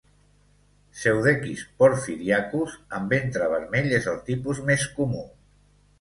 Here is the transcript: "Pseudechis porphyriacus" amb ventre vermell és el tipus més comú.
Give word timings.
"Pseudechis 1.01 1.61
porphyriacus" 1.83 2.79
amb 3.01 3.15
ventre 3.17 3.53
vermell 3.55 3.97
és 4.03 4.09
el 4.15 4.19
tipus 4.31 4.67
més 4.71 4.89
comú. 5.01 5.23